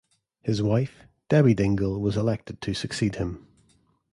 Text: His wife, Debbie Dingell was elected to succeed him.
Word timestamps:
His 0.41 0.63
wife, 0.63 1.05
Debbie 1.29 1.53
Dingell 1.53 1.99
was 1.99 2.17
elected 2.17 2.59
to 2.61 2.73
succeed 2.73 3.17
him. 3.17 3.45